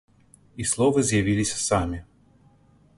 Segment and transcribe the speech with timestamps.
[0.63, 2.03] І словы з'явіліся самі.